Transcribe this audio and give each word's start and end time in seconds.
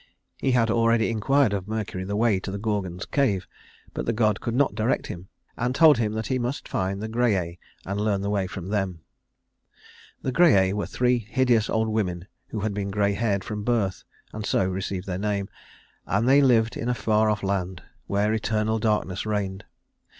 He 0.37 0.53
had 0.53 0.71
already 0.71 1.11
inquired 1.11 1.53
of 1.53 1.67
Mercury 1.67 2.03
the 2.03 2.15
way 2.15 2.39
to 2.39 2.49
the 2.49 2.57
Gorgon's 2.57 3.05
cave, 3.05 3.47
but 3.93 4.07
the 4.07 4.13
god 4.13 4.41
could 4.41 4.55
not 4.55 4.73
direct 4.73 5.05
him, 5.05 5.27
and 5.55 5.75
told 5.75 5.99
him 5.99 6.13
that 6.13 6.25
he 6.25 6.39
must 6.39 6.67
find 6.67 6.99
the 7.03 7.07
Grææ 7.07 7.59
and 7.85 8.01
learn 8.01 8.21
the 8.21 8.29
way 8.31 8.47
from 8.47 8.69
them. 8.69 9.01
The 10.23 10.31
Grææ 10.31 10.73
were 10.73 10.87
three 10.87 11.19
hideous 11.19 11.69
old 11.69 11.87
women 11.89 12.25
who 12.47 12.61
had 12.61 12.73
been 12.73 12.89
gray 12.89 13.13
haired 13.13 13.43
from 13.43 13.63
birth, 13.63 14.03
and 14.33 14.43
so 14.43 14.67
received 14.67 15.05
their 15.05 15.19
name, 15.19 15.49
and 16.07 16.27
they 16.27 16.41
lived 16.41 16.75
in 16.77 16.89
a 16.89 16.95
far 16.95 17.29
off 17.29 17.43
land, 17.43 17.83
where 18.07 18.33
eternal 18.33 18.79
darkness 18.79 19.27
reigned. 19.27 19.65